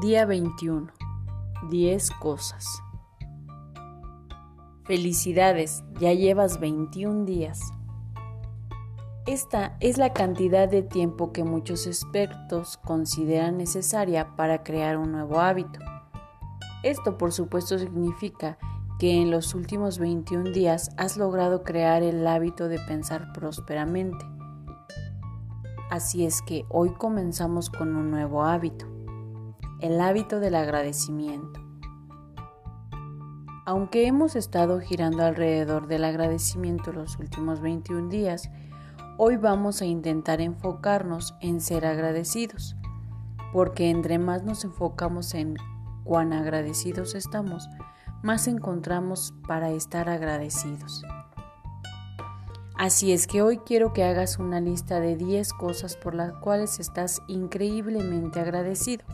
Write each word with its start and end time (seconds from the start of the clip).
Día 0.00 0.26
21. 0.26 0.92
10 1.70 2.10
cosas. 2.20 2.64
Felicidades, 4.84 5.82
ya 5.98 6.12
llevas 6.12 6.60
21 6.60 7.24
días. 7.24 7.58
Esta 9.26 9.76
es 9.80 9.98
la 9.98 10.12
cantidad 10.12 10.68
de 10.68 10.82
tiempo 10.82 11.32
que 11.32 11.42
muchos 11.42 11.88
expertos 11.88 12.76
consideran 12.84 13.56
necesaria 13.56 14.36
para 14.36 14.62
crear 14.62 14.98
un 14.98 15.10
nuevo 15.10 15.40
hábito. 15.40 15.80
Esto 16.84 17.18
por 17.18 17.32
supuesto 17.32 17.76
significa 17.76 18.56
que 19.00 19.20
en 19.20 19.32
los 19.32 19.52
últimos 19.56 19.98
21 19.98 20.52
días 20.52 20.90
has 20.96 21.16
logrado 21.16 21.64
crear 21.64 22.04
el 22.04 22.24
hábito 22.24 22.68
de 22.68 22.78
pensar 22.78 23.32
prósperamente. 23.32 24.24
Así 25.90 26.24
es 26.24 26.40
que 26.40 26.66
hoy 26.68 26.90
comenzamos 26.90 27.68
con 27.68 27.96
un 27.96 28.12
nuevo 28.12 28.44
hábito 28.44 28.97
el 29.80 30.00
hábito 30.00 30.40
del 30.40 30.56
agradecimiento. 30.56 31.60
Aunque 33.64 34.06
hemos 34.06 34.34
estado 34.34 34.80
girando 34.80 35.24
alrededor 35.24 35.86
del 35.86 36.04
agradecimiento 36.04 36.92
los 36.92 37.16
últimos 37.18 37.60
21 37.60 38.08
días, 38.08 38.50
hoy 39.18 39.36
vamos 39.36 39.80
a 39.80 39.84
intentar 39.84 40.40
enfocarnos 40.40 41.34
en 41.40 41.60
ser 41.60 41.86
agradecidos, 41.86 42.76
porque 43.52 43.90
entre 43.90 44.18
más 44.18 44.42
nos 44.42 44.64
enfocamos 44.64 45.34
en 45.34 45.54
cuán 46.02 46.32
agradecidos 46.32 47.14
estamos, 47.14 47.68
más 48.22 48.48
encontramos 48.48 49.32
para 49.46 49.70
estar 49.70 50.08
agradecidos. 50.08 51.04
Así 52.76 53.12
es 53.12 53.28
que 53.28 53.42
hoy 53.42 53.58
quiero 53.58 53.92
que 53.92 54.02
hagas 54.02 54.38
una 54.38 54.60
lista 54.60 54.98
de 54.98 55.16
10 55.16 55.52
cosas 55.52 55.96
por 55.96 56.14
las 56.14 56.32
cuales 56.32 56.80
estás 56.80 57.22
increíblemente 57.28 58.40
agradecido 58.40 59.04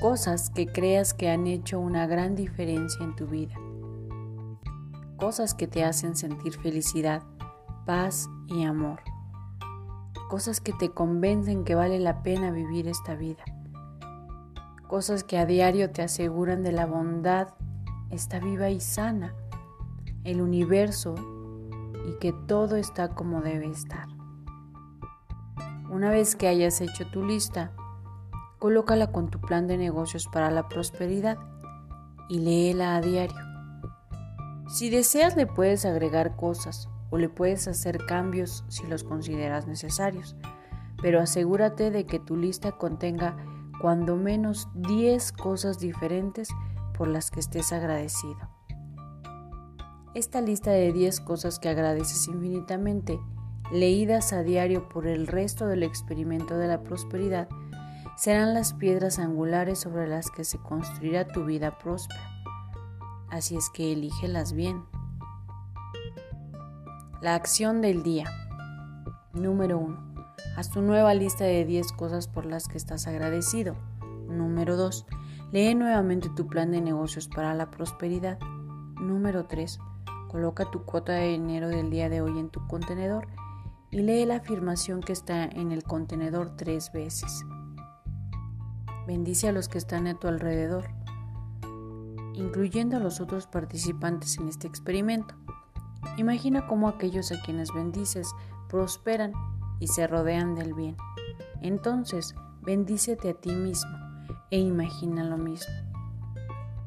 cosas 0.00 0.50
que 0.50 0.66
creas 0.66 1.12
que 1.12 1.28
han 1.28 1.46
hecho 1.48 1.80
una 1.80 2.06
gran 2.06 2.36
diferencia 2.36 3.04
en 3.04 3.16
tu 3.16 3.26
vida, 3.26 3.54
cosas 5.16 5.54
que 5.54 5.66
te 5.66 5.84
hacen 5.84 6.14
sentir 6.14 6.54
felicidad, 6.54 7.22
paz 7.84 8.30
y 8.46 8.62
amor, 8.62 9.00
cosas 10.28 10.60
que 10.60 10.72
te 10.72 10.90
convencen 10.90 11.64
que 11.64 11.74
vale 11.74 11.98
la 11.98 12.22
pena 12.22 12.52
vivir 12.52 12.86
esta 12.86 13.16
vida, 13.16 13.42
cosas 14.86 15.24
que 15.24 15.36
a 15.36 15.46
diario 15.46 15.90
te 15.90 16.02
aseguran 16.02 16.62
de 16.62 16.72
la 16.72 16.86
bondad 16.86 17.48
está 18.10 18.38
viva 18.38 18.70
y 18.70 18.80
sana, 18.80 19.34
el 20.22 20.40
universo 20.40 21.16
y 22.06 22.18
que 22.20 22.32
todo 22.32 22.76
está 22.76 23.08
como 23.16 23.42
debe 23.42 23.66
estar. 23.66 24.06
Una 25.90 26.10
vez 26.10 26.36
que 26.36 26.46
hayas 26.46 26.80
hecho 26.80 27.10
tu 27.10 27.24
lista, 27.24 27.72
Colócala 28.58 29.12
con 29.12 29.30
tu 29.30 29.40
plan 29.40 29.66
de 29.66 29.78
negocios 29.78 30.26
para 30.26 30.50
la 30.50 30.68
prosperidad 30.68 31.38
y 32.28 32.40
léela 32.40 32.96
a 32.96 33.00
diario. 33.00 33.36
Si 34.68 34.90
deseas 34.90 35.36
le 35.36 35.46
puedes 35.46 35.84
agregar 35.84 36.36
cosas 36.36 36.88
o 37.10 37.18
le 37.18 37.28
puedes 37.28 37.68
hacer 37.68 38.04
cambios 38.04 38.64
si 38.68 38.86
los 38.86 39.04
consideras 39.04 39.66
necesarios, 39.66 40.36
pero 41.00 41.20
asegúrate 41.20 41.90
de 41.90 42.04
que 42.04 42.18
tu 42.18 42.36
lista 42.36 42.72
contenga 42.72 43.36
cuando 43.80 44.16
menos 44.16 44.68
10 44.74 45.32
cosas 45.32 45.78
diferentes 45.78 46.48
por 46.94 47.08
las 47.08 47.30
que 47.30 47.40
estés 47.40 47.72
agradecido. 47.72 48.36
Esta 50.14 50.40
lista 50.40 50.72
de 50.72 50.92
10 50.92 51.20
cosas 51.20 51.60
que 51.60 51.68
agradeces 51.68 52.26
infinitamente, 52.26 53.20
leídas 53.70 54.32
a 54.32 54.42
diario 54.42 54.88
por 54.88 55.06
el 55.06 55.28
resto 55.28 55.66
del 55.66 55.84
experimento 55.84 56.58
de 56.58 56.66
la 56.66 56.82
prosperidad, 56.82 57.48
serán 58.18 58.52
las 58.52 58.72
piedras 58.72 59.20
angulares 59.20 59.78
sobre 59.78 60.08
las 60.08 60.28
que 60.32 60.42
se 60.42 60.58
construirá 60.58 61.28
tu 61.28 61.44
vida 61.44 61.78
próspera. 61.78 62.20
Así 63.30 63.56
es 63.56 63.70
que 63.70 63.92
elígelas 63.92 64.52
bien. 64.52 64.82
La 67.22 67.36
acción 67.36 67.80
del 67.80 68.02
día. 68.02 68.24
Número 69.34 69.78
1. 69.78 70.24
Haz 70.56 70.68
tu 70.70 70.82
nueva 70.82 71.14
lista 71.14 71.44
de 71.44 71.64
10 71.64 71.92
cosas 71.92 72.26
por 72.26 72.44
las 72.44 72.66
que 72.66 72.76
estás 72.76 73.06
agradecido. 73.06 73.76
Número 74.28 74.76
2. 74.76 75.06
Lee 75.52 75.76
nuevamente 75.76 76.28
tu 76.28 76.48
plan 76.48 76.72
de 76.72 76.80
negocios 76.80 77.28
para 77.28 77.54
la 77.54 77.70
prosperidad. 77.70 78.40
Número 79.00 79.46
3. 79.46 79.78
Coloca 80.28 80.68
tu 80.72 80.82
cuota 80.84 81.12
de 81.12 81.28
dinero 81.28 81.68
del 81.68 81.88
día 81.88 82.08
de 82.08 82.20
hoy 82.20 82.36
en 82.36 82.50
tu 82.50 82.66
contenedor 82.66 83.28
y 83.92 83.98
lee 83.98 84.26
la 84.26 84.36
afirmación 84.36 85.02
que 85.02 85.12
está 85.12 85.44
en 85.44 85.70
el 85.70 85.84
contenedor 85.84 86.56
tres 86.56 86.90
veces. 86.90 87.44
Bendice 89.08 89.48
a 89.48 89.52
los 89.52 89.70
que 89.70 89.78
están 89.78 90.06
a 90.06 90.18
tu 90.18 90.28
alrededor, 90.28 90.84
incluyendo 92.34 92.98
a 92.98 93.00
los 93.00 93.22
otros 93.22 93.46
participantes 93.46 94.36
en 94.36 94.48
este 94.48 94.66
experimento. 94.66 95.34
Imagina 96.18 96.66
cómo 96.66 96.88
aquellos 96.88 97.32
a 97.32 97.40
quienes 97.40 97.72
bendices 97.72 98.34
prosperan 98.68 99.32
y 99.80 99.86
se 99.86 100.06
rodean 100.06 100.54
del 100.54 100.74
bien. 100.74 100.94
Entonces, 101.62 102.34
bendícete 102.60 103.30
a 103.30 103.32
ti 103.32 103.50
mismo 103.50 103.96
e 104.50 104.58
imagina 104.58 105.24
lo 105.24 105.38
mismo. 105.38 105.72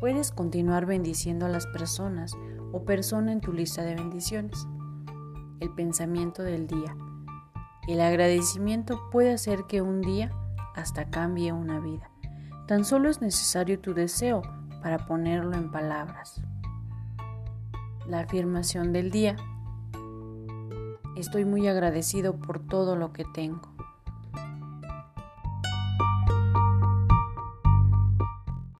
Puedes 0.00 0.32
continuar 0.32 0.86
bendiciendo 0.86 1.44
a 1.44 1.50
las 1.50 1.66
personas 1.66 2.32
o 2.72 2.86
persona 2.86 3.30
en 3.30 3.42
tu 3.42 3.52
lista 3.52 3.82
de 3.82 3.94
bendiciones. 3.94 4.66
El 5.60 5.68
pensamiento 5.74 6.42
del 6.42 6.66
día. 6.66 6.96
El 7.86 8.00
agradecimiento 8.00 9.02
puede 9.12 9.34
hacer 9.34 9.64
que 9.68 9.82
un 9.82 10.00
día 10.00 10.32
hasta 10.76 11.06
cambie 11.06 11.52
una 11.52 11.80
vida. 11.80 12.10
Tan 12.68 12.84
solo 12.84 13.08
es 13.08 13.20
necesario 13.20 13.80
tu 13.80 13.94
deseo 13.94 14.42
para 14.82 15.06
ponerlo 15.06 15.56
en 15.56 15.70
palabras. 15.70 16.40
La 18.06 18.20
afirmación 18.20 18.92
del 18.92 19.10
día. 19.10 19.36
Estoy 21.16 21.44
muy 21.44 21.66
agradecido 21.66 22.36
por 22.38 22.60
todo 22.60 22.94
lo 22.94 23.12
que 23.12 23.24
tengo. 23.24 23.75